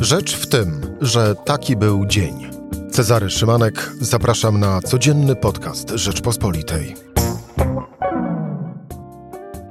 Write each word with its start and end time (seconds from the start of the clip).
Rzecz 0.00 0.36
w 0.36 0.46
tym, 0.46 0.80
że 1.00 1.34
taki 1.34 1.76
był 1.76 2.06
dzień. 2.06 2.50
Cezary 2.90 3.30
Szymanek, 3.30 3.92
zapraszam 4.00 4.60
na 4.60 4.80
codzienny 4.80 5.36
podcast 5.36 5.90
Rzeczpospolitej. 5.90 6.94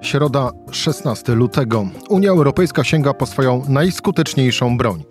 Środa 0.01 0.51
16 0.71 1.35
lutego. 1.35 1.87
Unia 2.09 2.29
Europejska 2.29 2.83
sięga 2.83 3.13
po 3.13 3.25
swoją 3.25 3.63
najskuteczniejszą 3.67 4.77
broń 4.77 5.03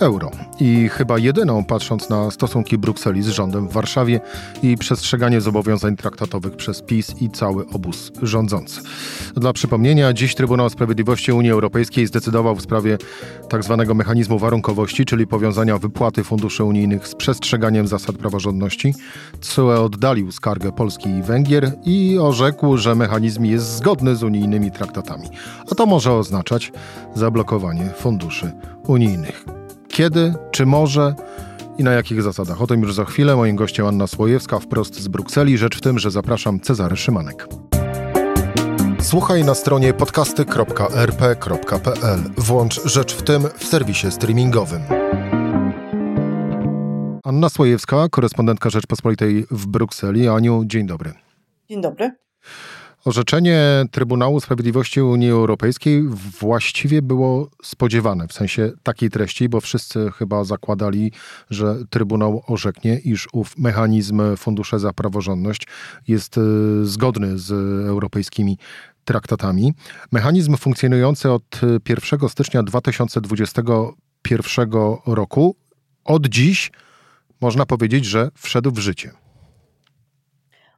euro. 0.00 0.30
I 0.60 0.88
chyba 0.88 1.18
jedyną, 1.18 1.64
patrząc 1.64 2.10
na 2.10 2.30
stosunki 2.30 2.78
Brukseli 2.78 3.22
z 3.22 3.28
rządem 3.28 3.68
w 3.68 3.72
Warszawie 3.72 4.20
i 4.62 4.76
przestrzeganie 4.76 5.40
zobowiązań 5.40 5.96
traktatowych 5.96 6.56
przez 6.56 6.82
PiS 6.82 7.14
i 7.20 7.30
cały 7.30 7.68
obóz 7.68 8.12
rządzący. 8.22 8.80
Dla 9.34 9.52
przypomnienia, 9.52 10.12
dziś 10.12 10.34
Trybunał 10.34 10.70
Sprawiedliwości 10.70 11.32
Unii 11.32 11.50
Europejskiej 11.50 12.06
zdecydował 12.06 12.56
w 12.56 12.62
sprawie 12.62 12.98
tzw. 13.50 13.76
Tak 13.78 13.96
mechanizmu 13.96 14.38
warunkowości, 14.38 15.04
czyli 15.04 15.26
powiązania 15.26 15.78
wypłaty 15.78 16.24
funduszy 16.24 16.64
unijnych 16.64 17.08
z 17.08 17.14
przestrzeganiem 17.14 17.86
zasad 17.86 18.16
praworządności. 18.16 18.94
CUE 19.40 19.84
oddalił 19.84 20.32
skargę 20.32 20.72
Polski 20.72 21.08
i 21.08 21.22
Węgier 21.22 21.72
i 21.84 22.18
orzekł, 22.20 22.76
że 22.76 22.94
mechanizm 22.94 23.44
jest 23.44 23.76
zgodny 23.76 24.16
z 24.16 24.22
unijnymi 24.22 24.70
traktatami. 24.70 25.28
A 25.72 25.74
to 25.74 25.86
może 25.86 26.12
oznaczać 26.12 26.72
zablokowanie 27.14 27.90
funduszy 27.96 28.52
unijnych 28.86 29.55
kiedy, 29.88 30.34
czy 30.50 30.66
może 30.66 31.14
i 31.78 31.84
na 31.84 31.92
jakich 31.92 32.22
zasadach. 32.22 32.62
O 32.62 32.66
tym 32.66 32.82
już 32.82 32.94
za 32.94 33.04
chwilę. 33.04 33.36
Moim 33.36 33.56
gościem 33.56 33.86
Anna 33.86 34.06
Słojewska 34.06 34.58
wprost 34.58 35.00
z 35.00 35.08
Brukseli. 35.08 35.58
Rzecz 35.58 35.78
w 35.78 35.80
tym, 35.80 35.98
że 35.98 36.10
zapraszam 36.10 36.60
Cezary 36.60 36.96
Szymanek. 36.96 37.48
Słuchaj 39.00 39.44
na 39.44 39.54
stronie 39.54 39.94
podcasty.rp.pl. 39.94 42.20
Włącz 42.36 42.84
Rzecz 42.84 43.14
w 43.14 43.22
tym 43.22 43.42
w 43.58 43.64
serwisie 43.64 44.10
streamingowym. 44.10 44.82
Anna 47.24 47.48
Słojewska, 47.48 48.08
korespondentka 48.10 48.70
Rzeczpospolitej 48.70 49.46
w 49.50 49.66
Brukseli. 49.66 50.28
Aniu, 50.28 50.62
dzień 50.66 50.86
dobry. 50.86 51.12
Dzień 51.70 51.82
dobry. 51.82 52.10
Orzeczenie 53.06 53.60
Trybunału 53.90 54.40
Sprawiedliwości 54.40 55.00
Unii 55.00 55.30
Europejskiej 55.30 56.02
właściwie 56.38 57.02
było 57.02 57.50
spodziewane, 57.62 58.28
w 58.28 58.32
sensie 58.32 58.72
takiej 58.82 59.10
treści, 59.10 59.48
bo 59.48 59.60
wszyscy 59.60 60.10
chyba 60.18 60.44
zakładali, 60.44 61.12
że 61.50 61.76
Trybunał 61.90 62.42
orzeknie, 62.46 62.98
iż 62.98 63.28
ów 63.32 63.58
mechanizm 63.58 64.36
Fundusze 64.36 64.78
za 64.78 64.92
Praworządność 64.92 65.66
jest 66.08 66.38
y, 66.38 66.40
zgodny 66.86 67.38
z 67.38 67.50
europejskimi 67.88 68.58
traktatami. 69.04 69.74
Mechanizm 70.12 70.56
funkcjonujący 70.56 71.30
od 71.30 71.60
1 71.88 72.28
stycznia 72.28 72.62
2021 72.62 74.70
roku, 75.06 75.56
od 76.04 76.26
dziś 76.26 76.72
można 77.40 77.66
powiedzieć, 77.66 78.04
że 78.04 78.30
wszedł 78.34 78.70
w 78.70 78.78
życie. 78.78 79.10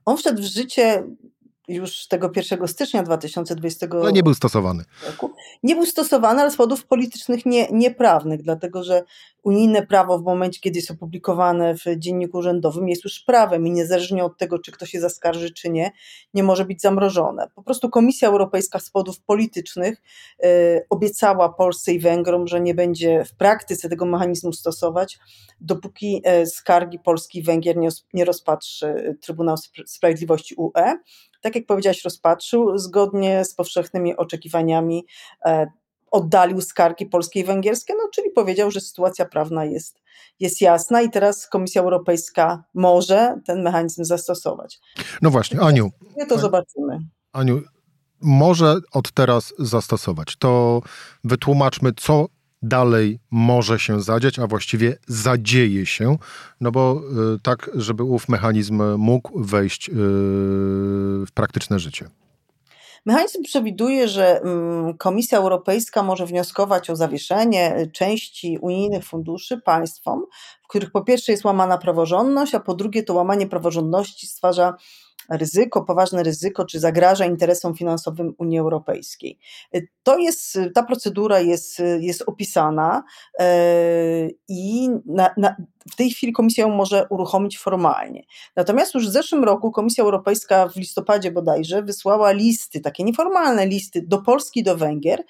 On 0.05 0.17
wszedł 0.17 0.42
w 0.42 0.47
życie 0.47 1.05
już 1.69 2.06
tego 2.06 2.30
1 2.36 2.69
stycznia 2.69 3.02
2020 3.02 3.86
roku. 3.86 4.02
Ale 4.02 4.12
nie 4.12 4.22
był 4.22 4.34
stosowany. 4.34 4.84
Nie 5.62 5.74
był 5.74 5.86
stosowany, 5.86 6.41
ale 6.41 6.50
z 6.50 6.56
powodów 6.56 6.86
politycznych, 6.86 7.47
nie, 7.47 7.69
nieprawnych, 7.70 8.42
dlatego 8.42 8.84
że 8.84 9.05
unijne 9.42 9.86
prawo 9.86 10.19
w 10.19 10.22
momencie, 10.22 10.61
kiedy 10.61 10.78
jest 10.78 10.91
opublikowane 10.91 11.75
w 11.75 11.84
dzienniku 11.97 12.39
urzędowym, 12.39 12.89
jest 12.89 13.05
już 13.05 13.20
prawem 13.20 13.67
i 13.67 13.70
niezależnie 13.70 14.25
od 14.25 14.39
tego, 14.39 14.58
czy 14.58 14.72
ktoś 14.72 14.91
się 14.91 15.00
zaskarży, 15.00 15.50
czy 15.50 15.70
nie, 15.70 15.92
nie 16.34 16.42
może 16.42 16.64
być 16.64 16.80
zamrożone. 16.80 17.48
Po 17.55 17.62
prostu 17.62 17.91
Komisja 17.91 18.28
Europejska 18.28 18.78
z 18.78 18.91
powodów 18.91 19.20
politycznych 19.20 20.03
y, 20.45 20.86
obiecała 20.91 21.48
Polsce 21.48 21.92
i 21.92 22.00
Węgrom, 22.00 22.47
że 22.47 22.61
nie 22.61 22.75
będzie 22.75 23.25
w 23.25 23.34
praktyce 23.34 23.89
tego 23.89 24.06
mechanizmu 24.06 24.53
stosować, 24.53 25.19
dopóki 25.61 26.23
y, 26.42 26.47
skargi 26.47 26.98
Polski 26.98 27.39
i 27.39 27.42
Węgier 27.42 27.77
nie, 28.14 28.25
rozpatrzy 28.25 29.17
Trybunał 29.20 29.56
Sprawiedliwości 29.86 30.55
UE 30.55 30.98
tak 31.40 31.55
jak 31.55 31.67
powiedziałaś, 31.67 32.05
rozpatrzył 32.05 32.79
zgodnie 32.79 33.45
z 33.45 33.55
powszechnymi 33.55 34.17
oczekiwaniami, 34.17 35.07
e, 35.45 35.67
oddalił 36.11 36.61
skargi 36.61 37.07
polskie 37.07 37.41
i 37.41 37.45
węgierskie, 37.45 37.95
no, 37.95 38.08
czyli 38.14 38.30
powiedział, 38.30 38.70
że 38.70 38.80
sytuacja 38.80 39.24
prawna 39.24 39.64
jest, 39.64 40.01
jest 40.41 40.61
jasna 40.61 41.02
i 41.02 41.11
teraz 41.11 41.46
Komisja 41.46 41.83
Europejska 41.83 42.64
może 42.74 43.41
ten 43.46 43.63
mechanizm 43.63 44.05
zastosować. 44.05 44.80
No 45.23 45.30
właśnie, 45.30 45.61
Aniu. 45.61 45.91
My 46.17 46.27
to 46.27 46.39
zobaczymy. 46.39 46.98
Aniu, 47.33 47.63
może 48.20 48.77
od 48.92 49.13
teraz 49.13 49.55
zastosować. 49.58 50.36
To 50.36 50.83
wytłumaczmy, 51.24 51.92
co 51.96 52.27
dalej 52.63 53.20
może 53.30 53.79
się 53.79 54.02
zadziać, 54.02 54.39
a 54.39 54.46
właściwie 54.46 54.96
zadzieje 55.07 55.86
się, 55.86 56.17
no 56.61 56.70
bo 56.73 57.02
y, 57.35 57.40
tak, 57.40 57.70
żeby 57.75 58.02
ów 58.02 58.29
mechanizm 58.29 58.83
mógł 58.96 59.42
wejść 59.45 59.89
y, 59.89 59.92
w 59.92 61.29
praktyczne 61.35 61.79
życie. 61.79 62.08
Mechanizm 63.07 63.42
przewiduje, 63.42 64.09
że 64.09 64.41
mm, 64.41 64.97
Komisja 64.98 65.39
Europejska 65.39 66.03
może 66.03 66.27
wnioskować 66.27 66.91
o 66.91 66.97
zawieszenie 66.97 67.86
części 67.92 68.59
unijnych 68.61 69.05
funduszy 69.05 69.61
państwom, 69.61 70.27
w 70.63 70.69
których 70.69 70.91
po 70.91 71.05
pierwsze 71.05 71.33
jest 71.33 71.45
łamana 71.45 71.79
praworządność, 71.79 72.55
a 72.55 72.61
po 72.61 72.75
drugie 72.75 73.03
to 73.03 73.14
łamanie 73.14 73.47
praworządności 73.47 74.27
stwarza 74.27 74.75
ryzyko, 75.30 75.84
poważne 75.84 76.22
ryzyko, 76.22 76.64
czy 76.64 76.80
zagraża 76.80 77.27
interesom 77.27 77.74
finansowym 77.74 78.34
Unii 78.39 78.58
Europejskiej. 78.58 79.39
To 80.02 80.18
jest, 80.18 80.58
ta 80.74 80.83
procedura 80.83 81.40
jest, 81.40 81.83
jest 82.00 82.22
opisana 82.27 83.02
e, 83.39 84.28
i 84.48 84.89
na, 85.06 85.30
na, 85.36 85.56
w 85.92 85.96
tej 85.96 86.11
chwili 86.11 86.33
Komisja 86.33 86.64
ją 86.64 86.70
może 86.70 87.06
uruchomić 87.11 87.58
formalnie. 87.58 88.22
Natomiast 88.56 88.94
już 88.94 89.08
w 89.08 89.12
zeszłym 89.12 89.44
roku 89.44 89.72
Komisja 89.72 90.05
Europejska 90.05 90.68
w 90.68 90.77
listopadzie 90.77 91.30
bodajże 91.30 91.83
wysłała 91.83 92.33
listy, 92.33 92.80
takie 92.80 93.05
nieformalne 93.05 93.66
listy 93.66 94.02
do 94.02 94.18
Polski, 94.18 94.62
do 94.62 94.77
Węgier 94.77 95.24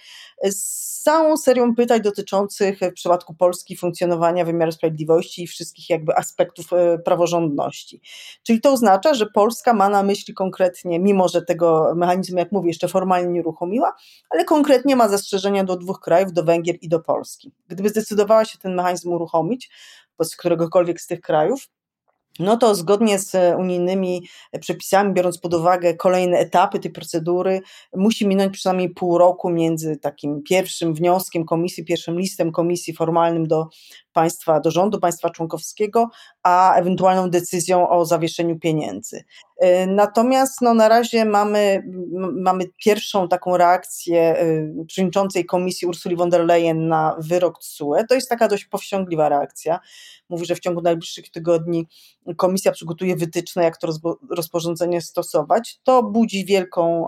z 0.50 0.97
całą 1.08 1.36
serią 1.36 1.74
pytań 1.74 2.00
dotyczących 2.00 2.80
w 2.80 2.92
przypadku 2.92 3.34
Polski 3.34 3.76
funkcjonowania 3.76 4.44
wymiaru 4.44 4.72
sprawiedliwości 4.72 5.42
i 5.42 5.46
wszystkich 5.46 5.90
jakby 5.90 6.16
aspektów 6.16 6.72
e, 6.72 6.98
praworządności. 6.98 8.00
Czyli 8.42 8.60
to 8.60 8.72
oznacza, 8.72 9.14
że 9.14 9.26
Polska 9.34 9.72
ma 9.72 9.88
na 9.88 10.02
myśli 10.02 10.34
konkretnie, 10.34 10.98
mimo 10.98 11.28
że 11.28 11.42
tego 11.42 11.94
mechanizmu, 11.96 12.38
jak 12.38 12.52
mówię, 12.52 12.68
jeszcze 12.68 12.88
formalnie 12.88 13.32
nie 13.32 13.40
uruchomiła, 13.40 13.92
ale 14.30 14.44
konkretnie 14.44 14.96
ma 14.96 15.08
zastrzeżenia 15.08 15.64
do 15.64 15.76
dwóch 15.76 16.00
krajów, 16.00 16.32
do 16.32 16.44
Węgier 16.44 16.76
i 16.80 16.88
do 16.88 17.00
Polski. 17.00 17.52
Gdyby 17.68 17.88
zdecydowała 17.88 18.44
się 18.44 18.58
ten 18.58 18.74
mechanizm 18.74 19.12
uruchomić, 19.12 19.70
z 20.22 20.36
któregokolwiek 20.36 21.00
z 21.00 21.06
tych 21.06 21.20
krajów, 21.20 21.68
no 22.38 22.56
to 22.56 22.74
zgodnie 22.74 23.18
z 23.18 23.56
unijnymi 23.58 24.28
przepisami, 24.60 25.14
biorąc 25.14 25.38
pod 25.38 25.54
uwagę 25.54 25.94
kolejne 25.94 26.38
etapy 26.38 26.78
tej 26.78 26.90
procedury, 26.90 27.60
musi 27.96 28.26
minąć 28.26 28.52
przynajmniej 28.52 28.90
pół 28.90 29.18
roku 29.18 29.50
między 29.50 29.96
takim 29.96 30.42
pierwszym 30.42 30.94
wnioskiem 30.94 31.44
komisji, 31.44 31.84
pierwszym 31.84 32.18
listem 32.18 32.52
komisji 32.52 32.94
formalnym 32.94 33.46
do 33.46 33.66
państwa, 34.12 34.60
do 34.60 34.70
rządu 34.70 35.00
państwa 35.00 35.30
członkowskiego, 35.30 36.08
a 36.42 36.74
ewentualną 36.74 37.30
decyzją 37.30 37.88
o 37.88 38.04
zawieszeniu 38.04 38.58
pieniędzy. 38.58 39.24
Y, 39.64 39.86
natomiast 39.86 40.60
no, 40.60 40.74
na 40.74 40.88
razie 40.88 41.24
mamy, 41.24 41.82
mamy 42.32 42.64
pierwszą 42.84 43.28
taką 43.28 43.56
reakcję 43.56 44.42
y, 44.42 44.84
przewodniczącej 44.86 45.46
komisji 45.46 45.88
Ursuli 45.88 46.16
von 46.16 46.30
der 46.30 46.44
Leyen 46.44 46.88
na 46.88 47.16
wyrok 47.18 47.58
TSUE. 47.58 48.04
To 48.08 48.14
jest 48.14 48.28
taka 48.28 48.48
dość 48.48 48.64
powściągliwa 48.64 49.28
reakcja. 49.28 49.80
Mówi, 50.28 50.46
że 50.46 50.54
w 50.54 50.60
ciągu 50.60 50.82
najbliższych 50.82 51.30
tygodni 51.30 51.86
komisja 52.36 52.72
przygotuje 52.72 53.16
wytyczne, 53.16 53.64
jak 53.64 53.76
to 53.76 53.88
rozporządzenie 54.30 55.00
stosować. 55.00 55.80
To 55.82 56.02
budzi 56.02 56.44
wielką 56.44 57.06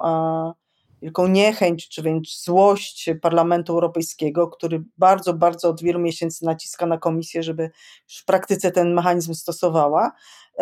wielką 1.03 1.27
niechęć, 1.27 1.89
czy 1.89 2.03
wręcz 2.03 2.43
złość 2.43 3.11
Parlamentu 3.23 3.73
Europejskiego, 3.73 4.49
który 4.49 4.85
bardzo, 4.99 5.35
bardzo 5.35 5.69
od 5.69 5.83
wielu 5.83 5.99
miesięcy 6.01 6.45
naciska 6.45 6.87
na 6.87 6.99
komisję, 6.99 7.43
żeby 7.43 7.71
w 8.07 8.25
praktyce 8.25 8.71
ten 8.71 8.95
mechanizm 8.95 9.35
stosowała. 9.35 10.13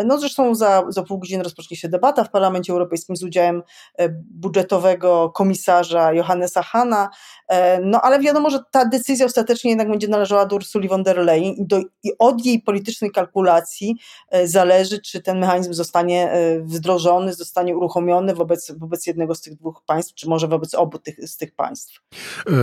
No 0.05 0.19
zresztą 0.19 0.55
za, 0.55 0.85
za 0.89 1.03
pół 1.03 1.19
godziny 1.19 1.43
rozpocznie 1.43 1.77
się 1.77 1.89
debata 1.89 2.25
w 2.25 2.31
Parlamencie 2.31 2.73
Europejskim 2.73 3.17
z 3.17 3.23
udziałem 3.23 3.63
e, 3.99 4.09
budżetowego 4.31 5.31
komisarza 5.31 6.13
Johannesa 6.13 6.63
Hanna, 6.63 7.11
e, 7.49 7.81
no 7.81 8.01
ale 8.03 8.21
wiadomo, 8.21 8.51
że 8.51 8.59
ta 8.71 8.85
decyzja 8.85 9.27
ostatecznie 9.27 9.71
jednak 9.71 9.91
będzie 9.91 10.09
należała 10.09 10.47
do 10.47 10.57
Ursuli 10.57 10.89
von 10.89 11.03
der 11.03 11.19
Leyen 11.19 11.55
i, 11.55 11.67
do, 11.67 11.81
i 12.03 12.13
od 12.19 12.45
jej 12.45 12.63
politycznej 12.63 13.11
kalkulacji 13.11 13.97
e, 14.31 14.49
zależy, 14.49 15.01
czy 15.01 15.23
ten 15.23 15.39
mechanizm 15.39 15.73
zostanie 15.73 16.33
wdrożony, 16.65 17.35
zostanie 17.35 17.77
uruchomiony 17.77 18.35
wobec, 18.35 18.73
wobec 18.77 19.07
jednego 19.07 19.35
z 19.35 19.41
tych 19.41 19.55
dwóch 19.55 19.83
państw, 19.87 20.15
czy 20.15 20.29
może 20.29 20.49
wobec 20.49 20.75
obu 20.75 20.99
tych, 20.99 21.29
z 21.29 21.37
tych 21.37 21.55
państw. 21.55 22.01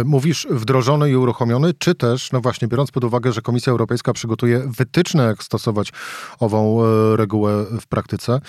Mówisz 0.05 0.47
wdrożony 0.49 1.09
i 1.09 1.15
uruchomiony, 1.15 1.73
czy 1.73 1.95
też, 1.95 2.31
no 2.31 2.41
właśnie 2.41 2.67
biorąc 2.67 2.91
pod 2.91 3.03
uwagę, 3.03 3.31
że 3.31 3.41
Komisja 3.41 3.71
Europejska 3.71 4.13
przygotuje 4.13 4.59
wytyczne, 4.77 5.23
jak 5.23 5.43
stosować 5.43 5.91
ową 6.39 6.79
regułę 7.25 7.65
w 7.81 7.87
praktyce. 7.87 8.41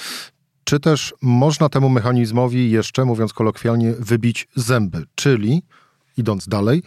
Czy 0.64 0.80
też 0.80 1.14
można 1.22 1.68
temu 1.68 1.88
mechanizmowi 1.88 2.70
jeszcze, 2.70 3.04
mówiąc 3.04 3.32
kolokwialnie, 3.32 3.92
wybić 3.92 4.48
zęby? 4.56 5.04
Czyli, 5.14 5.62
idąc 6.16 6.48
dalej, 6.48 6.82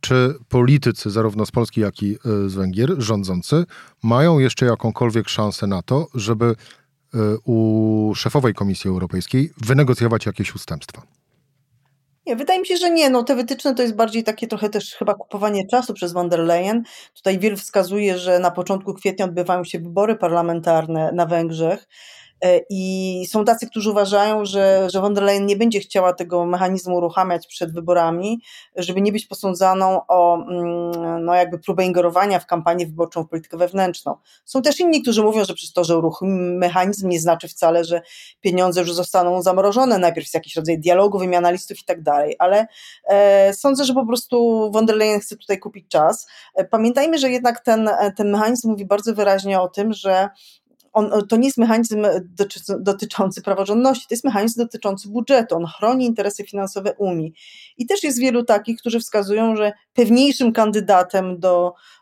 czy 0.00 0.34
politycy 0.48 1.10
zarówno 1.10 1.46
z 1.46 1.50
Polski, 1.50 1.80
jak 1.80 2.02
i 2.02 2.18
z 2.46 2.54
Węgier, 2.54 2.94
rządzący, 2.98 3.64
mają 4.02 4.38
jeszcze 4.38 4.66
jakąkolwiek 4.66 5.28
szansę 5.28 5.66
na 5.66 5.82
to, 5.82 6.06
żeby 6.14 6.54
u 7.44 8.12
szefowej 8.16 8.54
Komisji 8.54 8.90
Europejskiej 8.90 9.52
wynegocjować 9.56 10.26
jakieś 10.26 10.54
ustępstwa? 10.54 11.02
Nie, 12.26 12.36
wydaje 12.36 12.60
mi 12.60 12.66
się, 12.66 12.76
że 12.76 12.90
nie. 12.90 13.10
No, 13.10 13.22
te 13.22 13.36
wytyczne 13.36 13.74
to 13.74 13.82
jest 13.82 13.94
bardziej 13.94 14.24
takie 14.24 14.46
trochę 14.46 14.68
też 14.68 14.94
chyba 14.94 15.14
kupowanie 15.14 15.66
czasu 15.66 15.94
przez 15.94 16.12
von 16.12 16.28
der 16.28 16.40
Leyen. 16.40 16.82
Tutaj 17.14 17.38
wiele 17.38 17.56
wskazuje, 17.56 18.18
że 18.18 18.38
na 18.38 18.50
początku 18.50 18.94
kwietnia 18.94 19.24
odbywają 19.24 19.64
się 19.64 19.78
wybory 19.78 20.16
parlamentarne 20.16 21.12
na 21.12 21.26
Węgrzech. 21.26 21.88
E, 22.42 22.60
I 22.70 23.24
są 23.30 23.44
tacy, 23.44 23.66
którzy 23.66 23.90
uważają, 23.90 24.44
że, 24.44 24.90
że 24.90 25.00
von 25.00 25.14
der 25.14 25.24
Leyen 25.24 25.46
nie 25.46 25.56
będzie 25.56 25.80
chciała 25.80 26.12
tego 26.12 26.46
mechanizmu 26.46 26.96
uruchamiać 26.96 27.46
przed 27.46 27.72
wyborami, 27.74 28.40
żeby 28.76 29.00
nie 29.00 29.12
być 29.12 29.26
posądzaną 29.26 30.00
o 30.08 30.36
mm, 30.36 31.24
no 31.24 31.34
jakby 31.34 31.58
próbę 31.58 31.84
ingerowania 31.84 32.38
w 32.38 32.46
kampanię 32.46 32.86
wyborczą, 32.86 33.22
w 33.22 33.28
politykę 33.28 33.56
wewnętrzną. 33.56 34.16
Są 34.44 34.62
też 34.62 34.80
inni, 34.80 35.02
którzy 35.02 35.22
mówią, 35.22 35.44
że 35.44 35.54
przez 35.54 35.72
to, 35.72 35.84
że 35.84 35.98
uruchomi 35.98 36.32
mechanizm 36.58 37.08
nie 37.08 37.20
znaczy 37.20 37.48
wcale, 37.48 37.84
że 37.84 38.02
pieniądze 38.40 38.80
już 38.80 38.92
zostaną 38.94 39.42
zamrożone, 39.42 39.98
najpierw 39.98 40.24
jest 40.24 40.34
jakiś 40.34 40.56
rodzaj 40.56 40.78
dialogu, 40.78 41.18
wymiana 41.18 41.50
listów 41.50 41.78
i 41.78 41.84
tak 41.84 42.02
dalej, 42.02 42.36
ale 42.38 42.66
e, 43.04 43.54
sądzę, 43.54 43.84
że 43.84 43.94
po 43.94 44.06
prostu 44.06 44.70
von 44.72 44.86
der 44.86 44.96
Leyen 44.96 45.20
chce 45.20 45.36
tutaj 45.36 45.58
kupić 45.58 45.88
czas. 45.88 46.26
E, 46.54 46.64
pamiętajmy, 46.64 47.18
że 47.18 47.30
jednak 47.30 47.60
ten, 47.60 47.90
ten 48.16 48.30
mechanizm 48.30 48.68
mówi 48.68 48.84
bardzo 48.84 49.14
wyraźnie 49.14 49.60
o 49.60 49.68
tym, 49.68 49.92
że 49.92 50.28
on, 50.92 51.10
to 51.28 51.36
nie 51.36 51.46
jest 51.46 51.58
mechanizm 51.58 52.06
dotyczący 52.80 53.42
praworządności, 53.42 54.06
to 54.08 54.14
jest 54.14 54.24
mechanizm 54.24 54.60
dotyczący 54.60 55.08
budżetu. 55.08 55.56
On 55.56 55.66
chroni 55.66 56.06
interesy 56.06 56.44
finansowe 56.44 56.94
Unii. 56.98 57.34
I 57.78 57.86
też 57.86 58.02
jest 58.02 58.18
wielu 58.18 58.44
takich, 58.44 58.78
którzy 58.78 59.00
wskazują, 59.00 59.56
że 59.56 59.72
pewniejszym 59.94 60.52
kandydatem 60.52 61.40
do 61.40 61.74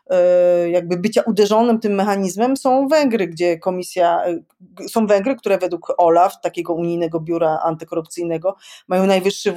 jakby 0.71 0.97
bycia 0.97 1.21
uderzonym 1.21 1.79
tym 1.79 1.93
mechanizmem 1.93 2.57
są 2.57 2.87
Węgry, 2.87 3.27
gdzie 3.27 3.59
komisja, 3.59 4.25
e, 4.25 4.89
są 4.89 5.07
Węgry, 5.07 5.35
które 5.35 5.57
według 5.57 5.93
OLAF, 5.97 6.41
takiego 6.41 6.73
unijnego 6.73 7.19
biura 7.19 7.59
antykorupcyjnego, 7.63 8.55
mają 8.87 9.05
najwyższy 9.05 9.53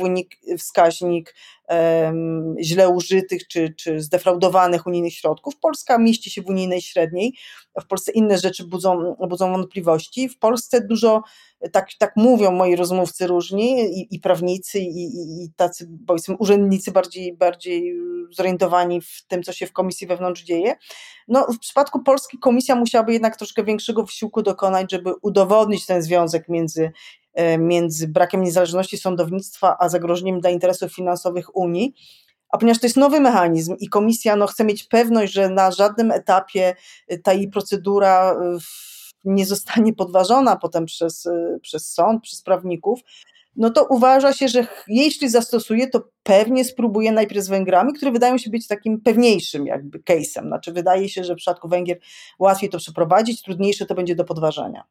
wskaźnik 0.59 1.35
um, 1.69 2.55
źle 2.61 2.89
użytych 2.89 3.49
czy, 3.49 3.75
czy 3.79 4.01
zdefraudowanych 4.01 4.87
unijnych 4.87 5.15
środków. 5.15 5.57
Polska 5.61 5.99
mieści 5.99 6.31
się 6.31 6.43
w 6.43 6.49
unijnej 6.49 6.83
średniej, 6.83 7.35
w 7.83 7.87
Polsce 7.87 8.13
inne 8.13 8.39
rzeczy 8.39 8.65
budzą, 8.65 9.17
budzą 9.29 9.53
wątpliwości. 9.53 10.29
W 10.29 10.39
Polsce 10.39 10.81
dużo 10.81 11.23
tak, 11.73 11.89
tak 11.99 12.13
mówią 12.17 12.53
moi 12.53 12.77
rozmówcy 12.77 13.27
różni, 13.27 13.81
i, 14.01 14.15
i 14.15 14.21
prawnicy, 14.21 14.79
i, 14.79 15.05
i, 15.05 15.45
i 15.45 15.53
tacy, 15.57 15.89
powiedzmy, 16.07 16.37
urzędnicy 16.37 16.93
bardziej, 16.93 17.37
bardziej 17.37 17.95
zorientowani 18.31 19.01
w 19.01 19.27
tym, 19.29 19.43
co 19.43 19.53
się 19.53 19.67
w 19.67 19.73
komisji 19.73 20.07
wewnątrz 20.07 20.43
dzieje. 20.43 20.75
No, 21.29 21.47
w 21.53 21.59
przypadku 21.59 22.03
Polski 22.03 22.39
komisja 22.39 22.75
musiałaby 22.75 23.13
jednak 23.13 23.37
troszkę 23.37 23.65
większego 23.65 24.05
wysiłku 24.05 24.43
dokonać, 24.43 24.91
żeby 24.91 25.13
udowodnić 25.23 25.87
ten 25.87 26.03
związek 26.03 26.49
między 26.49 26.93
e, 27.35 27.59
między 27.59 28.09
brakiem 28.09 28.43
niezależności 28.43 28.99
sądownictwa 28.99 29.77
a 29.81 29.89
zagrożeniem 29.89 30.41
dla 30.41 30.51
interesów 30.51 30.95
finansowych 30.95 31.57
Unii. 31.57 31.95
A 32.49 32.59
ponieważ 32.59 32.81
to 32.81 32.87
jest 32.87 32.97
nowy 32.97 33.21
mechanizm 33.21 33.77
i 33.81 33.89
komisja 33.89 34.37
no, 34.37 34.47
chce 34.47 34.65
mieć 34.65 34.85
pewność, 34.85 35.33
że 35.33 35.49
na 35.49 35.71
żadnym 35.71 36.11
etapie 36.11 36.75
ta 37.23 37.33
jej 37.33 37.49
procedura 37.49 38.37
w 38.61 38.95
nie 39.25 39.47
zostanie 39.47 39.93
podważona 39.93 40.57
potem 40.57 40.87
przez, 40.87 41.27
y, 41.27 41.59
przez 41.63 41.93
sąd, 41.93 42.23
przez 42.23 42.43
prawników, 42.43 43.01
no 43.57 43.71
to 43.71 43.87
uważa 43.91 44.33
się, 44.33 44.49
że 44.49 44.67
jeśli 44.89 45.29
zastosuje, 45.29 45.91
to 45.91 46.09
pewnie 46.23 46.65
spróbuje 46.65 47.13
najpierw 47.13 47.45
z 47.45 47.49
Węgrami, 47.49 47.93
które 47.93 48.13
wydają 48.13 48.39
się 48.39 48.51
być 48.51 48.67
takim 48.67 49.01
pewniejszym 49.01 49.67
jakby 49.67 49.99
case'em. 49.99 50.47
Znaczy 50.47 50.73
wydaje 50.73 51.09
się, 51.09 51.25
że 51.25 51.35
w 51.35 51.37
przypadku 51.37 51.69
Węgier 51.69 51.99
łatwiej 52.39 52.71
to 52.71 52.79
przeprowadzić, 52.79 53.43
trudniejsze 53.43 53.87
to 53.87 53.95
będzie 53.95 54.15
do 54.15 54.25
podważenia. 54.25 54.85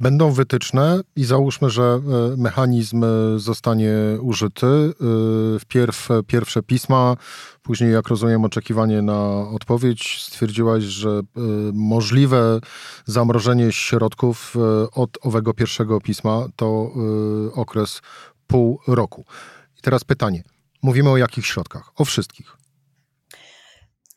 Będą 0.00 0.32
wytyczne 0.32 1.00
i 1.16 1.24
załóżmy, 1.24 1.70
że 1.70 1.82
e, 1.82 2.36
mechanizm 2.36 3.04
e, 3.04 3.08
zostanie 3.38 3.92
użyty. 4.20 4.66
E, 4.66 5.58
wpierw 5.58 6.08
pierwsze 6.26 6.62
pisma, 6.62 7.16
później, 7.62 7.92
jak 7.92 8.08
rozumiem, 8.08 8.44
oczekiwanie 8.44 9.02
na 9.02 9.48
odpowiedź. 9.48 10.22
Stwierdziłaś, 10.22 10.82
że 10.82 11.20
możliwe 11.72 12.60
zamrożenie 13.06 13.72
środków 13.72 14.54
od 14.92 15.18
owego 15.22 15.54
pierwszego 15.54 16.00
pisma 16.00 16.46
to 16.56 16.92
okres 17.54 18.00
pół 18.46 18.80
roku. 18.86 19.24
I 19.78 19.82
teraz 19.82 20.04
pytanie. 20.04 20.42
Mówimy 20.82 21.10
o 21.10 21.16
jakich 21.16 21.46
środkach? 21.46 21.90
O 21.96 22.04
wszystkich 22.04 22.57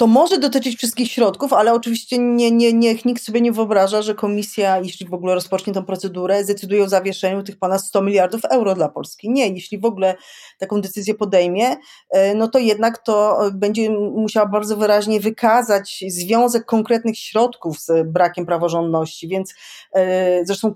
to 0.01 0.07
może 0.07 0.37
dotyczyć 0.39 0.77
wszystkich 0.77 1.11
środków, 1.11 1.53
ale 1.53 1.73
oczywiście 1.73 2.17
nie, 2.17 2.51
nie, 2.51 2.73
niech 2.73 3.05
nikt 3.05 3.23
sobie 3.23 3.41
nie 3.41 3.51
wyobraża, 3.51 4.01
że 4.01 4.15
komisja, 4.15 4.77
jeśli 4.77 5.07
w 5.07 5.13
ogóle 5.13 5.35
rozpocznie 5.35 5.73
tę 5.73 5.83
procedurę, 5.83 6.43
zdecyduje 6.43 6.83
o 6.83 6.89
zawieszeniu 6.89 7.43
tych 7.43 7.57
ponad 7.59 7.81
100 7.81 8.01
miliardów 8.01 8.45
euro 8.45 8.75
dla 8.75 8.89
Polski. 8.89 9.29
Nie, 9.29 9.47
jeśli 9.47 9.79
w 9.79 9.85
ogóle 9.85 10.15
taką 10.59 10.81
decyzję 10.81 11.13
podejmie, 11.13 11.75
e, 12.09 12.35
no 12.35 12.47
to 12.47 12.59
jednak 12.59 12.97
to 12.97 13.39
będzie 13.53 13.89
musiała 14.15 14.45
bardzo 14.45 14.77
wyraźnie 14.77 15.19
wykazać 15.19 16.03
związek 16.07 16.65
konkretnych 16.65 17.17
środków 17.17 17.79
z 17.79 18.07
brakiem 18.07 18.45
praworządności, 18.45 19.27
więc 19.27 19.53
e, 19.93 20.45
zresztą 20.45 20.73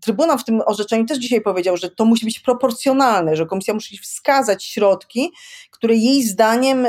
Trybunał 0.00 0.38
w 0.38 0.44
tym 0.44 0.62
orzeczeniu 0.66 1.04
też 1.06 1.18
dzisiaj 1.18 1.40
powiedział, 1.40 1.76
że 1.76 1.90
to 1.90 2.04
musi 2.04 2.24
być 2.24 2.40
proporcjonalne, 2.40 3.36
że 3.36 3.46
komisja 3.46 3.74
musi 3.74 3.98
wskazać 3.98 4.64
środki, 4.64 5.32
które 5.80 5.94
jej 5.94 6.22
zdaniem 6.22 6.86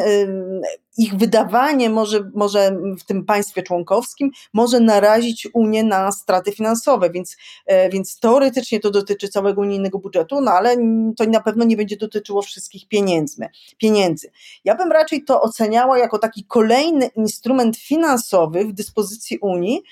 ich 0.97 1.15
wydawanie 1.15 1.89
może, 1.89 2.31
może 2.33 2.77
w 2.99 3.03
tym 3.03 3.25
państwie 3.25 3.63
członkowskim 3.63 4.31
może 4.53 4.79
narazić 4.79 5.47
Unię 5.53 5.83
na 5.83 6.11
straty 6.11 6.51
finansowe, 6.51 7.09
więc, 7.09 7.38
e, 7.65 7.89
więc 7.89 8.19
teoretycznie 8.19 8.79
to 8.79 8.91
dotyczy 8.91 9.27
całego 9.27 9.61
unijnego 9.61 9.99
budżetu, 9.99 10.41
no 10.41 10.51
ale 10.51 10.75
to 11.17 11.25
na 11.25 11.41
pewno 11.41 11.65
nie 11.65 11.77
będzie 11.77 11.97
dotyczyło 11.97 12.41
wszystkich 12.41 12.88
pieniędzy. 12.88 13.47
pieniędzy. 13.77 14.31
Ja 14.65 14.75
bym 14.75 14.91
raczej 14.91 15.23
to 15.23 15.41
oceniała 15.41 15.97
jako 15.97 16.19
taki 16.19 16.45
kolejny 16.45 17.09
instrument 17.15 17.77
finansowy 17.77 18.65
w 18.65 18.73
dyspozycji 18.73 19.38
Unii, 19.41 19.83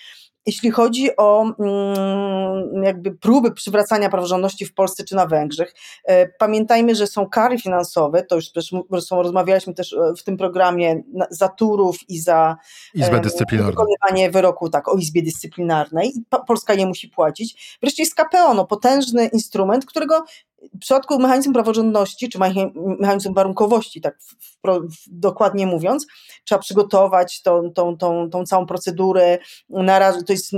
jeśli 0.49 0.71
chodzi 0.71 1.09
o 1.17 1.53
mm, 1.59 2.83
jakby 2.83 3.11
próby 3.11 3.51
przywracania 3.51 4.09
praworządności 4.09 4.65
w 4.65 4.73
Polsce 4.73 5.03
czy 5.03 5.15
na 5.15 5.25
Węgrzech, 5.25 5.73
e, 6.05 6.27
pamiętajmy, 6.27 6.95
że 6.95 7.07
są 7.07 7.29
kary 7.29 7.59
finansowe, 7.59 8.23
to 8.23 8.35
już 8.35 8.51
zresztą 8.91 9.21
rozmawialiśmy 9.21 9.73
też 9.73 9.93
e, 9.93 10.13
w 10.17 10.23
tym 10.23 10.37
programie 10.37 11.03
za 11.29 11.47
turów 11.47 11.97
i 12.09 12.19
za 12.19 12.57
Izbę 12.93 13.19
Dyscyplinarną. 13.19 13.71
wykonywanie 13.71 14.31
wyroku 14.31 14.69
tak, 14.69 14.87
o 14.87 14.95
Izbie 14.95 15.23
Dyscyplinarnej. 15.23 16.13
Polska 16.47 16.75
nie 16.75 16.85
musi 16.85 17.07
płacić. 17.07 17.77
Wreszcie 17.81 18.03
jest 18.03 18.15
KPO, 18.15 18.53
no, 18.53 18.65
potężny 18.65 19.25
instrument, 19.25 19.85
którego 19.85 20.25
w 20.73 20.79
przypadku 20.79 21.19
mechanizmu 21.19 21.53
praworządności, 21.53 22.29
czy 22.29 22.39
mechanizmu 22.99 23.33
warunkowości, 23.33 24.01
tak 24.01 24.17
w, 24.21 24.35
w, 24.67 25.05
dokładnie 25.07 25.67
mówiąc, 25.67 26.07
trzeba 26.45 26.59
przygotować 26.59 27.41
tą, 27.41 27.73
tą, 27.73 27.97
tą, 27.97 28.29
tą 28.29 28.45
całą 28.45 28.65
procedurę, 28.65 29.37
naraż, 29.69 30.15
to 30.27 30.33
jest 30.33 30.51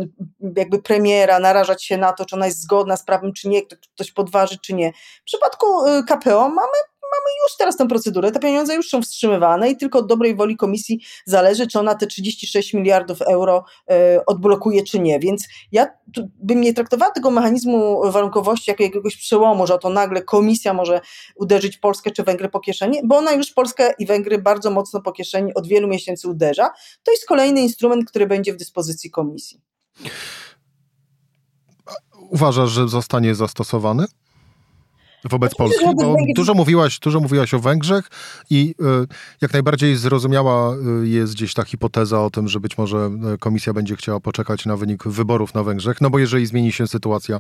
jakby 0.58 0.82
premiera, 0.82 1.40
narażać 1.40 1.84
się 1.84 1.98
na 1.98 2.14
to, 2.14 2.26
czy 2.26 2.36
ona 2.36 2.46
jest 2.46 2.62
zgodna 2.62 2.98
z 2.98 3.06
prawem, 3.06 3.34
czy 3.34 3.50
nie, 3.50 3.62
ktoś 3.66 4.12
podważy, 4.12 4.58
czy 4.62 4.74
nie. 4.74 4.92
W 5.22 5.24
przypadku 5.24 5.88
y, 5.88 6.04
KPO 6.04 6.50
mamy 6.50 6.91
mamy 7.12 7.32
już 7.44 7.58
teraz 7.58 7.78
tę 7.78 7.88
procedurę, 7.88 8.32
te 8.32 8.40
pieniądze 8.40 8.76
już 8.76 8.90
są 8.90 9.02
wstrzymywane 9.02 9.70
i 9.70 9.78
tylko 9.78 10.00
od 10.00 10.08
dobrej 10.08 10.36
woli 10.36 10.58
komisji 10.58 11.02
zależy, 11.26 11.68
czy 11.68 11.80
ona 11.80 11.96
te 11.96 12.08
36 12.08 12.74
miliardów 12.74 13.22
euro 13.22 13.64
e, 13.90 14.26
odblokuje, 14.26 14.84
czy 14.84 15.00
nie. 15.00 15.20
Więc 15.20 15.48
ja 15.72 15.88
bym 16.44 16.62
nie 16.62 16.74
traktowała 16.74 17.12
tego 17.12 17.32
mechanizmu 17.32 18.12
warunkowości 18.12 18.72
jako 18.72 18.84
jakiegoś 18.84 19.18
przełomu, 19.18 19.68
że 19.68 19.80
to 19.80 19.90
nagle 19.90 20.24
komisja 20.24 20.74
może 20.74 21.02
uderzyć 21.36 21.78
Polskę 21.78 22.12
czy 22.12 22.24
Węgry 22.24 22.50
po 22.50 22.60
kieszeni, 22.60 23.00
bo 23.04 23.18
ona 23.18 23.32
już 23.32 23.52
Polskę 23.52 23.94
i 24.00 24.06
Węgry 24.06 24.38
bardzo 24.38 24.72
mocno 24.72 25.02
po 25.02 25.12
kieszeni 25.12 25.54
od 25.54 25.68
wielu 25.68 25.88
miesięcy 25.88 26.30
uderza. 26.30 26.70
To 27.04 27.12
jest 27.12 27.26
kolejny 27.26 27.62
instrument, 27.62 28.10
który 28.10 28.28
będzie 28.28 28.54
w 28.54 28.58
dyspozycji 28.58 29.12
komisji. 29.12 29.62
Uważasz, 32.30 32.70
że 32.70 32.88
zostanie 32.88 33.36
zastosowany? 33.36 34.06
Wobec 35.24 35.56
Polski, 35.56 35.86
bo 35.96 36.16
dużo 36.36 36.54
mówiłaś, 36.54 37.00
dużo 37.00 37.20
mówiłaś 37.20 37.54
o 37.54 37.60
Węgrzech 37.60 38.10
i 38.50 38.76
y, 39.04 39.08
jak 39.42 39.54
najbardziej 39.54 39.96
zrozumiała 39.96 40.76
y, 41.04 41.08
jest 41.08 41.34
gdzieś 41.34 41.54
ta 41.54 41.64
hipoteza 41.64 42.22
o 42.22 42.30
tym, 42.30 42.48
że 42.48 42.60
być 42.60 42.78
może 42.78 43.12
y, 43.34 43.38
komisja 43.38 43.74
będzie 43.74 43.96
chciała 43.96 44.20
poczekać 44.20 44.66
na 44.66 44.78
wynik 44.78 45.04
wyborów 45.04 45.54
na 45.54 45.64
Węgrzech, 45.64 46.02
no 46.02 46.10
bo 46.10 46.20
jeżeli 46.20 46.46
zmieni 46.46 46.72
się 46.72 46.88
sytuacja 46.88 47.40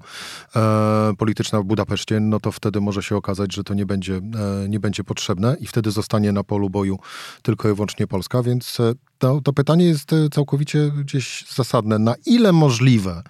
e, 0.55 1.13
polityczna 1.17 1.61
w 1.61 1.63
Budapeszcie, 1.63 2.19
no 2.19 2.39
to 2.39 2.51
wtedy 2.51 2.81
może 2.81 3.03
się 3.03 3.15
okazać, 3.15 3.53
że 3.53 3.63
to 3.63 3.73
nie 3.73 3.85
będzie, 3.85 4.15
e, 4.15 4.69
nie 4.69 4.79
będzie 4.79 5.03
potrzebne 5.03 5.57
i 5.59 5.67
wtedy 5.67 5.91
zostanie 5.91 6.31
na 6.31 6.43
polu 6.43 6.69
boju 6.69 6.99
tylko 7.41 7.69
i 7.69 7.73
wyłącznie 7.73 8.07
Polska, 8.07 8.43
więc 8.43 8.77
to, 9.19 9.41
to 9.41 9.53
pytanie 9.53 9.85
jest 9.85 10.11
całkowicie 10.31 10.91
gdzieś 11.05 11.45
zasadne. 11.55 11.99
Na 11.99 12.15
ile 12.25 12.51
możliwe 12.51 13.23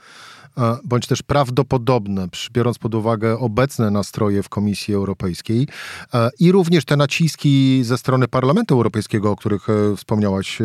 bądź 0.83 1.07
też 1.07 1.23
prawdopodobne, 1.23 2.27
biorąc 2.51 2.77
pod 2.77 2.95
uwagę 2.95 3.39
obecne 3.39 3.91
nastroje 3.91 4.43
w 4.43 4.49
Komisji 4.49 4.93
Europejskiej 4.93 5.67
i 6.39 6.51
również 6.51 6.85
te 6.85 6.97
naciski 6.97 7.81
ze 7.83 7.97
strony 7.97 8.27
Parlamentu 8.27 8.75
Europejskiego, 8.75 9.31
o 9.31 9.35
których 9.35 9.67
wspomniałaś. 9.97 10.59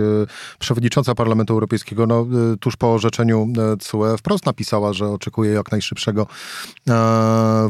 Przewodnicząca 0.58 1.14
Parlamentu 1.14 1.52
Europejskiego 1.52 2.06
no, 2.06 2.26
tuż 2.60 2.76
po 2.76 2.94
orzeczeniu 2.94 3.52
CUE 3.80 4.16
wprost 4.18 4.46
napisała, 4.46 4.92
że 4.92 5.08
oczekuje 5.08 5.52
jak 5.52 5.72
najszybszego 5.72 6.26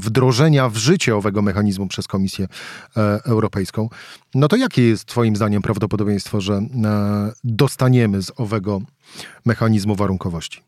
wdrożenia 0.00 0.68
w 0.68 0.76
życie 0.76 1.16
owego 1.16 1.42
mechanizmu 1.42 1.86
przez 1.86 2.06
Komisję 2.06 2.48
Europejską. 3.24 3.88
No 4.34 4.48
to 4.48 4.56
jakie 4.56 4.82
jest 4.82 5.04
Twoim 5.04 5.36
zdaniem 5.36 5.62
prawdopodobieństwo, 5.62 6.40
że 6.40 6.60
dostaniemy 7.44 8.22
z 8.22 8.32
owego 8.36 8.80
mechanizmu 9.44 9.94
warunkowości? 9.94 10.62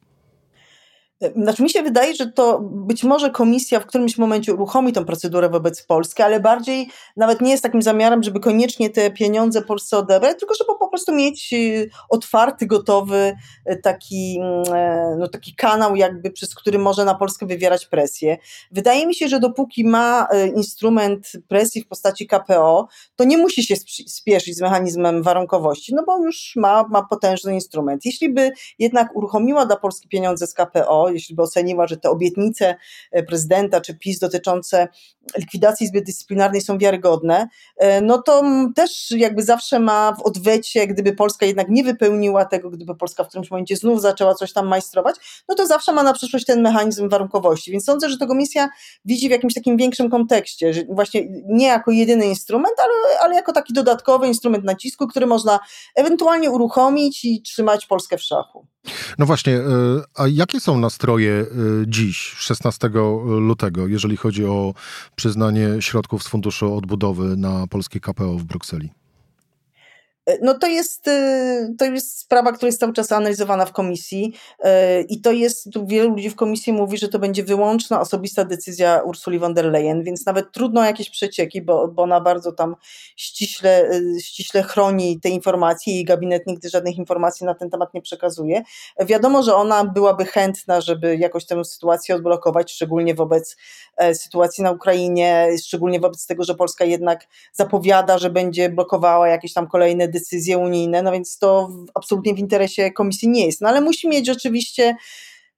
Znaczy 1.37 1.63
mi 1.63 1.71
się 1.71 1.83
wydaje, 1.83 2.15
że 2.15 2.27
to 2.27 2.61
być 2.63 3.05
może 3.05 3.31
komisja 3.31 3.81
w 3.81 3.87
którymś 3.87 4.19
momencie 4.19 4.55
uruchomi 4.55 4.93
tę 4.93 5.05
procedurę 5.05 5.49
wobec 5.49 5.83
Polski, 5.83 6.23
ale 6.23 6.41
bardziej 6.41 6.89
nawet 7.17 7.41
nie 7.41 7.51
jest 7.51 7.63
takim 7.63 7.83
zamiarem, 7.83 8.23
żeby 8.23 8.41
koniecznie 8.41 8.91
te 8.91 9.11
pieniądze 9.11 9.63
Polsce 9.63 9.99
odebrać, 9.99 10.39
tylko 10.39 10.55
żeby 10.55 10.79
po 10.79 10.89
prostu 10.89 11.15
mieć 11.15 11.53
y, 11.53 11.91
otwarty, 12.09 12.67
gotowy 12.67 13.37
y, 13.71 13.77
taki, 13.77 14.39
mm, 14.41 14.63
e, 14.75 15.17
no, 15.19 15.29
taki 15.29 15.55
kanał 15.55 15.97
jakby, 15.97 16.31
przez 16.31 16.55
który 16.55 16.79
może 16.79 17.05
na 17.05 17.15
Polskę 17.15 17.47
wywierać 17.47 17.87
presję. 17.87 18.37
Wydaje 18.71 19.07
mi 19.07 19.15
się, 19.15 19.29
że 19.29 19.41
dopóki 19.41 19.85
ma 19.85 20.29
y, 20.35 20.49
instrument 20.49 21.33
presji 21.49 21.83
w 21.83 21.89
postaci 21.89 22.27
KPO, 22.27 22.89
to 23.17 23.25
nie 23.25 23.39
musi 23.39 23.63
się 23.63 23.75
spieszyć 24.07 24.57
z 24.57 24.61
mechanizmem 24.61 25.23
warunkowości, 25.23 25.95
no 25.95 26.03
bo 26.07 26.25
już 26.25 26.53
ma, 26.57 26.85
ma 26.89 27.03
potężny 27.03 27.55
instrument. 27.55 28.05
Jeśli 28.05 28.33
by 28.35 28.51
jednak 28.79 29.17
uruchomiła 29.17 29.67
dla 29.67 29.77
Polski 29.77 30.09
pieniądze 30.09 30.47
z 30.47 30.55
KPO, 30.55 31.08
jeśli 31.11 31.35
by 31.35 31.43
oceniła, 31.43 31.87
że 31.87 31.97
te 31.97 32.11
obietnice 32.11 32.77
e, 33.13 33.23
prezydenta 33.23 33.81
czy 33.81 33.95
PiS 33.95 34.19
dotyczące 34.19 34.89
likwidacji 35.37 35.85
Izby 35.85 36.03
Dyscyplinarnej 36.03 36.61
są 36.61 36.79
wiarygodne, 36.79 37.49
e, 37.77 38.01
no 38.01 38.23
to 38.23 38.43
też 38.77 39.11
jakby 39.11 39.43
zawsze 39.43 39.81
ma 39.81 40.13
w 40.13 40.23
odwecie, 40.23 40.87
gdyby 40.87 41.13
Polska 41.13 41.47
jednak 41.47 41.69
nie 41.69 41.85
wypełniła 41.85 42.45
tego, 42.45 42.71
gdyby 42.71 42.95
Polska 42.95 43.25
w 43.25 43.29
którymś 43.29 43.51
momencie 43.51 43.77
znów 43.77 44.03
zaczęła 44.03 44.35
coś 44.35 44.53
tam 44.53 44.67
majstrować, 44.67 45.17
no 45.49 45.55
to 45.55 45.67
zawsze 45.67 45.93
ma 45.93 46.03
na 46.03 46.13
przyszłość 46.13 46.45
ten 46.45 46.63
mechanizm 46.63 47.09
warunkowości. 47.09 47.71
Więc 47.73 47.85
sądzę, 47.85 48.11
że 48.11 48.19
to 48.19 48.27
komisja 48.27 48.69
widzi 49.05 49.29
w 49.29 49.31
jakimś 49.31 49.55
takim 49.55 49.77
większym 49.77 50.11
kontekście, 50.11 50.75
że 50.75 50.83
właśnie 50.89 51.29
nie 51.49 51.67
jako 51.67 51.91
jedyny 51.91 52.27
instrument, 52.27 52.75
ale, 52.79 53.21
ale 53.21 53.35
jako 53.35 53.53
taki 53.53 53.73
dodatkowy 53.73 54.27
instrument 54.27 54.65
nacisku, 54.65 55.07
który 55.07 55.27
można 55.27 55.59
ewentualnie 55.95 56.51
uruchomić 56.51 57.25
i 57.25 57.43
trzymać 57.43 57.87
Polskę 57.87 58.19
w 58.19 58.23
szachu. 58.23 58.67
No 59.19 59.27
właśnie, 59.27 59.53
e, 59.57 59.61
a 60.15 60.29
jakie 60.29 60.61
są 60.61 60.79
nastroje 60.99 61.33
e, 61.33 61.47
dziś, 61.87 62.19
16 62.19 62.91
lutego, 63.25 63.87
jeżeli 63.87 64.17
chodzi 64.17 64.45
o 64.45 64.75
przyznanie 65.17 65.69
środków 65.81 66.23
z 66.23 66.29
Funduszu 66.29 66.75
Odbudowy 66.75 67.37
na 67.37 67.67
polskie 67.67 68.01
KPO 68.01 68.39
w 68.39 68.45
Brukseli? 68.45 68.98
E, 70.29 70.39
no 70.43 70.59
to 70.59 70.67
jest, 70.67 71.09
e, 71.09 71.75
to 71.79 71.85
jest 71.85 72.19
sprawa, 72.19 72.53
która 72.53 72.67
jest 72.69 72.81
cały 72.81 72.93
czas 72.93 73.13
analizowana 73.13 73.67
w 73.67 73.73
komisji 73.73 74.35
e, 74.61 75.03
i 75.03 75.21
to 75.21 75.33
jest, 75.33 75.73
tu 75.73 75.87
wielu 75.87 76.11
ludzi 76.11 76.31
w 76.31 76.37
komisji 76.37 76.73
mówi, 76.73 76.99
że 76.99 77.09
to 77.09 77.19
będzie 77.19 77.45
wyłączna 77.45 78.01
osobista 78.01 78.45
decyzja 78.45 79.03
Ursuli 79.03 79.39
von 79.39 79.55
der 79.55 79.65
Leyen, 79.65 80.03
więc 80.03 80.27
nawet 80.27 80.53
trudno 80.53 80.85
jakieś 80.85 81.11
przecieki, 81.11 81.63
bo, 81.63 81.89
bo 81.89 82.03
ona 82.03 82.21
bardzo 82.21 82.53
tam 82.53 82.77
ściśle, 83.17 83.91
ściśle 84.21 84.63
chroni 84.63 85.21
te 85.21 85.29
informacje, 85.29 85.95
jej 85.95 86.05
gabinet 86.05 86.47
nigdy 86.47 86.69
żadnych 86.69 86.97
informacji 86.97 87.47
na 87.47 87.55
ten 87.55 87.71
temat 87.71 87.95
nie 87.95 88.03
przekazuje. 88.03 88.63
Wiadomo, 89.01 89.43
że 89.43 89.55
ona 89.55 89.85
byłaby 89.85 90.25
chętna, 90.25 90.81
żeby 90.81 91.17
jakoś 91.17 91.47
tę 91.47 91.65
sytuację 91.65 92.15
odblokować, 92.15 92.73
szczególnie 92.73 93.15
wobec 93.15 93.57
sytuacji 94.15 94.65
na 94.65 94.71
Ukrainie, 94.71 95.49
szczególnie 95.63 96.01
wobec 96.01 96.27
tego, 96.27 96.45
że 96.45 96.55
Polska 96.55 96.85
jednak 96.85 97.27
zapowiada, 97.53 98.19
że 98.19 98.31
będzie 98.31 98.69
blokowała 98.69 99.29
jakieś 99.29 99.53
tam 99.53 99.67
kolejne 99.67 100.09
decyzje 100.09 100.18
decyzje 100.19 100.59
unijne, 100.59 101.03
no 101.03 101.13
więc 101.13 101.39
to 101.39 101.69
absolutnie 101.95 102.35
w 102.35 102.39
interesie 102.39 102.93
komisji 102.93 103.29
nie 103.29 103.47
jest. 103.47 103.61
No 103.61 103.69
ale 103.69 103.81
musi 103.81 104.09
mieć 104.09 104.27
rzeczywiście 104.27 104.97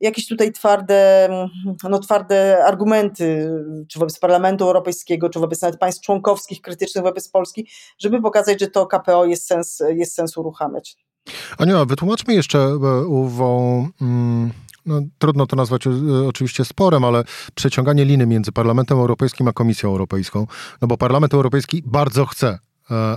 jakieś 0.01 0.29
tutaj 0.29 0.53
twarde, 0.53 1.29
no, 1.91 1.99
twarde 1.99 2.65
argumenty, 2.67 3.51
czy 3.89 3.99
wobec 3.99 4.19
Parlamentu 4.19 4.65
Europejskiego, 4.65 5.29
czy 5.29 5.41
wobec 5.41 5.63
nawet 5.63 5.79
państw 5.79 6.03
członkowskich 6.03 6.61
krytycznych 6.61 7.05
wobec 7.05 7.29
Polski, 7.29 7.69
żeby 7.99 8.23
pokazać, 8.23 8.61
że 8.61 8.69
to 8.69 8.87
KPO 8.87 9.25
jest 9.25 9.47
sens, 9.47 9.83
jest 9.89 10.15
sens 10.15 10.37
uruchamiać. 10.37 10.97
Aniu, 11.59 11.87
wytłumaczmy 11.87 12.35
jeszcze 12.35 12.59
ową, 13.09 13.89
mm, 14.01 14.51
no, 14.87 15.01
trudno 15.19 15.47
to 15.47 15.57
nazwać 15.57 15.87
e, 15.87 15.91
oczywiście 16.29 16.65
sporem, 16.65 17.05
ale 17.05 17.25
przeciąganie 17.55 18.05
liny 18.05 18.27
między 18.27 18.53
Parlamentem 18.53 18.99
Europejskim 18.99 19.49
a 19.49 19.53
Komisją 19.53 19.89
Europejską, 19.89 20.47
no 20.83 20.89
bo 20.89 20.97
Parlament 20.97 21.35
Europejski 21.35 21.83
bardzo 21.87 22.27
chce 22.27 22.59
E, 22.59 22.70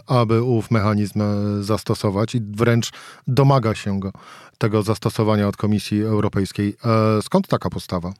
aby 0.07 0.41
ów 0.41 0.71
mechanizm 0.71 1.21
e, 1.21 1.25
zastosować 1.63 2.35
i 2.35 2.41
wręcz 2.41 2.91
domaga 3.27 3.75
się 3.75 3.99
go, 3.99 4.11
tego 4.57 4.83
zastosowania 4.83 5.47
od 5.47 5.57
Komisji 5.57 6.03
Europejskiej. 6.03 6.75
E, 6.85 7.21
skąd 7.21 7.47
taka 7.47 7.69
postawa? 7.69 8.13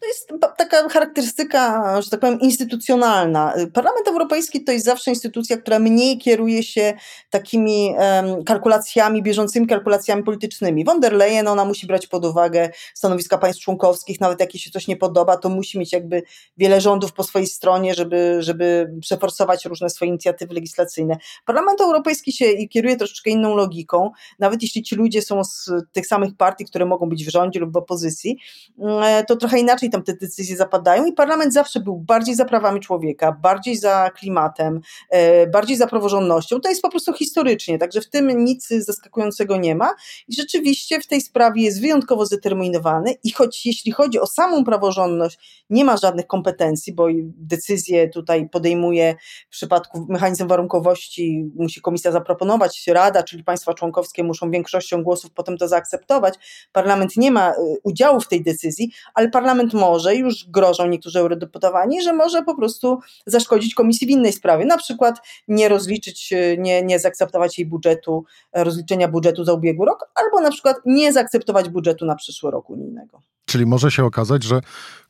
To 0.00 0.06
jest 0.06 0.28
taka 0.60 0.88
charakterystyka, 0.88 2.02
że 2.02 2.10
tak 2.10 2.20
powiem, 2.20 2.40
instytucjonalna. 2.40 3.54
Parlament 3.72 4.08
Europejski 4.08 4.64
to 4.64 4.72
jest 4.72 4.84
zawsze 4.84 5.10
instytucja, 5.10 5.56
która 5.56 5.78
mniej 5.78 6.18
kieruje 6.18 6.62
się 6.62 6.94
takimi 7.30 7.94
um, 7.98 8.44
kalkulacjami, 8.44 9.22
bieżącymi 9.22 9.66
kalkulacjami 9.66 10.22
politycznymi. 10.22 10.84
Von 10.84 11.00
der 11.00 11.12
Leyen, 11.12 11.48
ona 11.48 11.64
musi 11.64 11.86
brać 11.86 12.06
pod 12.06 12.24
uwagę 12.24 12.70
stanowiska 12.94 13.38
państw 13.38 13.62
członkowskich, 13.62 14.20
nawet 14.20 14.40
jak 14.40 14.54
jej 14.54 14.60
się 14.60 14.70
coś 14.70 14.88
nie 14.88 14.96
podoba, 14.96 15.36
to 15.36 15.48
musi 15.48 15.78
mieć 15.78 15.92
jakby 15.92 16.22
wiele 16.56 16.80
rządów 16.80 17.12
po 17.12 17.24
swojej 17.24 17.46
stronie, 17.46 17.94
żeby, 17.94 18.36
żeby 18.38 18.90
przeforsować 19.00 19.64
różne 19.64 19.90
swoje 19.90 20.08
inicjatywy 20.08 20.54
legislacyjne. 20.54 21.16
Parlament 21.46 21.80
Europejski 21.80 22.32
się 22.32 22.66
kieruje 22.66 22.96
troszeczkę 22.96 23.30
inną 23.30 23.56
logiką, 23.56 24.10
nawet 24.38 24.62
jeśli 24.62 24.82
ci 24.82 24.96
ludzie 24.96 25.22
są 25.22 25.44
z 25.44 25.70
tych 25.92 26.06
samych 26.06 26.36
partii, 26.36 26.64
które 26.64 26.86
mogą 26.86 27.08
być 27.08 27.24
w 27.24 27.30
rządzie 27.30 27.60
lub 27.60 27.72
w 27.72 27.76
opozycji, 27.76 28.38
mm, 28.78 29.24
to 29.26 29.36
trochę 29.36 29.58
inaczej 29.58 29.90
tam 29.90 30.02
te 30.02 30.12
decyzje 30.14 30.49
zapadają 30.56 31.06
i 31.06 31.12
parlament 31.12 31.54
zawsze 31.54 31.80
był 31.80 31.96
bardziej 31.96 32.34
za 32.34 32.44
prawami 32.44 32.80
człowieka, 32.80 33.32
bardziej 33.42 33.76
za 33.76 34.10
klimatem, 34.10 34.80
e, 35.10 35.46
bardziej 35.46 35.76
za 35.76 35.86
praworządnością. 35.86 36.60
To 36.60 36.68
jest 36.68 36.82
po 36.82 36.90
prostu 36.90 37.12
historycznie, 37.12 37.78
także 37.78 38.00
w 38.00 38.10
tym 38.10 38.44
nic 38.44 38.68
zaskakującego 38.68 39.56
nie 39.56 39.74
ma 39.74 39.94
i 40.28 40.34
rzeczywiście 40.34 41.00
w 41.00 41.06
tej 41.06 41.20
sprawie 41.20 41.62
jest 41.62 41.80
wyjątkowo 41.80 42.26
zdeterminowany 42.26 43.14
i 43.24 43.32
choć 43.32 43.66
jeśli 43.66 43.92
chodzi 43.92 44.20
o 44.20 44.26
samą 44.26 44.64
praworządność, 44.64 45.64
nie 45.70 45.84
ma 45.84 45.96
żadnych 45.96 46.26
kompetencji, 46.26 46.92
bo 46.92 47.06
decyzje 47.36 48.08
tutaj 48.08 48.48
podejmuje 48.48 49.14
w 49.48 49.52
przypadku 49.52 50.06
mechanizmu 50.08 50.46
warunkowości, 50.46 51.50
musi 51.56 51.80
komisja 51.80 52.12
zaproponować, 52.12 52.86
Rada, 52.86 53.22
czyli 53.22 53.44
państwa 53.44 53.74
członkowskie 53.74 54.24
muszą 54.24 54.50
większością 54.50 55.02
głosów 55.02 55.30
potem 55.30 55.58
to 55.58 55.68
zaakceptować. 55.68 56.34
Parlament 56.72 57.16
nie 57.16 57.30
ma 57.30 57.50
e, 57.50 57.54
udziału 57.82 58.20
w 58.20 58.28
tej 58.28 58.42
decyzji, 58.42 58.90
ale 59.14 59.30
parlament 59.30 59.74
może, 59.74 60.16
już 60.16 60.39
grożą 60.48 60.86
niektórzy 60.86 61.18
eurodeputowani, 61.18 62.02
że 62.02 62.12
może 62.12 62.42
po 62.42 62.56
prostu 62.56 62.98
zaszkodzić 63.26 63.74
komisji 63.74 64.06
w 64.06 64.10
innej 64.10 64.32
sprawie, 64.32 64.64
na 64.64 64.78
przykład 64.78 65.18
nie 65.48 65.68
rozliczyć, 65.68 66.34
nie, 66.58 66.82
nie 66.82 66.98
zaakceptować 66.98 67.58
jej 67.58 67.66
budżetu, 67.66 68.24
rozliczenia 68.54 69.08
budżetu 69.08 69.44
za 69.44 69.52
ubiegły 69.52 69.86
rok, 69.86 70.10
albo 70.14 70.40
na 70.40 70.50
przykład 70.50 70.76
nie 70.86 71.12
zaakceptować 71.12 71.68
budżetu 71.68 72.06
na 72.06 72.14
przyszły 72.14 72.50
rok 72.50 72.70
unijnego. 72.70 73.20
Czyli 73.44 73.66
może 73.66 73.90
się 73.90 74.04
okazać, 74.04 74.42
że 74.42 74.60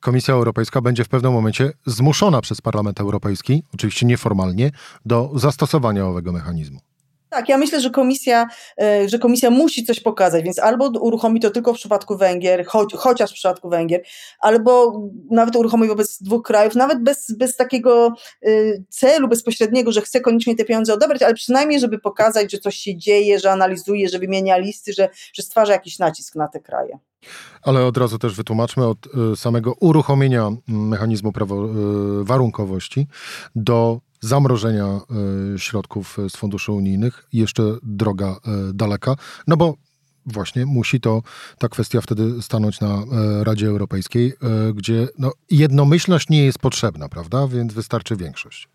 Komisja 0.00 0.34
Europejska 0.34 0.80
będzie 0.80 1.04
w 1.04 1.08
pewnym 1.08 1.32
momencie 1.32 1.72
zmuszona 1.86 2.40
przez 2.40 2.60
Parlament 2.60 3.00
Europejski, 3.00 3.62
oczywiście 3.74 4.06
nieformalnie, 4.06 4.70
do 5.04 5.30
zastosowania 5.34 6.06
owego 6.06 6.32
mechanizmu. 6.32 6.80
Tak, 7.30 7.48
ja 7.48 7.58
myślę, 7.58 7.80
że 7.80 7.90
komisja, 7.90 8.46
e, 8.82 9.08
że 9.08 9.18
komisja 9.18 9.50
musi 9.50 9.84
coś 9.84 10.00
pokazać, 10.00 10.44
więc 10.44 10.58
albo 10.58 10.86
uruchomi 11.00 11.40
to 11.40 11.50
tylko 11.50 11.74
w 11.74 11.76
przypadku 11.76 12.16
Węgier, 12.16 12.66
choć, 12.66 12.94
chociaż 12.94 13.30
w 13.30 13.34
przypadku 13.34 13.68
Węgier, 13.68 14.02
albo 14.40 15.02
nawet 15.30 15.56
uruchomi 15.56 15.88
wobec 15.88 16.22
dwóch 16.22 16.42
krajów, 16.42 16.74
nawet 16.74 17.02
bez, 17.02 17.34
bez 17.38 17.56
takiego 17.56 18.14
e, 18.42 18.50
celu 18.88 19.28
bezpośredniego, 19.28 19.92
że 19.92 20.00
chce 20.00 20.20
koniecznie 20.20 20.56
te 20.56 20.64
pieniądze 20.64 20.94
odebrać, 20.94 21.22
ale 21.22 21.34
przynajmniej, 21.34 21.80
żeby 21.80 21.98
pokazać, 21.98 22.52
że 22.52 22.58
coś 22.58 22.76
się 22.76 22.96
dzieje, 22.96 23.38
że 23.38 23.52
analizuje, 23.52 24.08
że 24.08 24.18
wymienia 24.18 24.56
listy, 24.56 24.92
że, 24.92 25.08
że 25.32 25.42
stwarza 25.42 25.72
jakiś 25.72 25.98
nacisk 25.98 26.34
na 26.36 26.48
te 26.48 26.60
kraje. 26.60 26.98
Ale 27.62 27.84
od 27.84 27.96
razu 27.96 28.18
też 28.18 28.34
wytłumaczmy 28.34 28.86
od 28.86 28.98
e, 29.32 29.36
samego 29.36 29.74
uruchomienia 29.80 30.50
mechanizmu 30.68 31.32
prawo, 31.32 31.68
warunkowości 32.22 33.06
do 33.54 34.00
zamrożenia 34.20 34.86
e, 34.86 35.58
środków 35.58 36.18
z 36.28 36.36
funduszy 36.36 36.72
unijnych. 36.72 37.26
Jeszcze 37.32 37.62
droga 37.82 38.26
e, 38.26 38.36
daleka, 38.74 39.16
no 39.46 39.56
bo 39.56 39.74
właśnie 40.26 40.66
musi 40.66 41.00
to 41.00 41.22
ta 41.58 41.68
kwestia 41.68 42.00
wtedy 42.00 42.42
stanąć 42.42 42.80
na 42.80 42.94
e, 42.94 43.44
Radzie 43.44 43.66
Europejskiej, 43.66 44.32
gdzie 44.74 45.08
no, 45.18 45.32
jednomyślność 45.50 46.28
nie 46.28 46.44
jest 46.44 46.58
potrzebna, 46.58 47.08
prawda? 47.08 47.48
Więc 47.48 47.72
wystarczy 47.72 48.16
większość. 48.16 48.68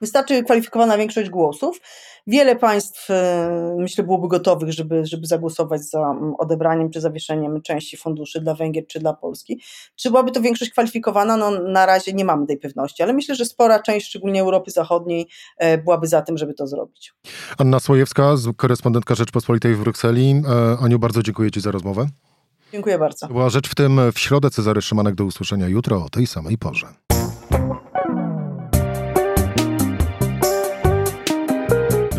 Wystarczy 0.00 0.44
kwalifikowana 0.44 0.98
większość 0.98 1.30
głosów. 1.30 1.80
Wiele 2.26 2.56
państw, 2.56 3.10
e, 3.10 3.76
myślę, 3.78 4.04
byłoby 4.04 4.28
gotowych, 4.28 4.72
żeby, 4.72 5.06
żeby 5.06 5.26
zagłosować 5.26 5.82
za 5.82 6.14
odebraniem 6.38 6.90
czy 6.90 7.00
zawieszeniem 7.00 7.62
części 7.62 7.96
funduszy 7.96 8.40
dla 8.40 8.54
Węgier 8.54 8.86
czy 8.86 8.98
dla 9.00 9.14
Polski. 9.14 9.60
Czy 9.96 10.10
byłaby 10.10 10.30
to 10.30 10.40
większość 10.40 10.70
kwalifikowana? 10.70 11.36
No, 11.36 11.50
na 11.50 11.86
razie 11.86 12.12
nie 12.12 12.24
mamy 12.24 12.46
tej 12.46 12.58
pewności, 12.58 13.02
ale 13.02 13.12
myślę, 13.12 13.34
że 13.34 13.44
spora 13.44 13.82
część, 13.82 14.06
szczególnie 14.06 14.40
Europy 14.40 14.70
Zachodniej, 14.70 15.28
e, 15.58 15.78
byłaby 15.78 16.06
za 16.06 16.22
tym, 16.22 16.38
żeby 16.38 16.54
to 16.54 16.66
zrobić. 16.66 17.14
Anna 17.58 17.80
Słojewska, 17.80 18.34
korespondentka 18.56 19.14
Rzeczpospolitej 19.14 19.74
w 19.74 19.80
Brukseli. 19.80 20.42
E, 20.48 20.76
Aniu, 20.84 20.98
bardzo 20.98 21.22
dziękuję 21.22 21.50
Ci 21.50 21.60
za 21.60 21.70
rozmowę. 21.70 22.06
Dziękuję 22.72 22.98
bardzo. 22.98 23.28
Była 23.28 23.50
rzecz 23.50 23.68
w 23.68 23.74
tym 23.74 24.00
w 24.12 24.18
środę. 24.18 24.50
Cezary 24.50 24.82
Szymanek 24.82 25.14
do 25.14 25.24
usłyszenia 25.24 25.68
jutro 25.68 26.04
o 26.04 26.08
tej 26.08 26.26
samej 26.26 26.58
porze. 26.58 26.86